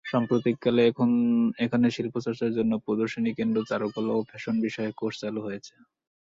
[0.05, 0.83] সাম্প্রতিক কালে
[1.59, 5.73] এখানে শিল্প চর্চার জন্য প্রদর্শনী কেন্দ্র, চারুকলা ও ফ্যাশন বিষয়ে কোর্স চালু হয়েছে।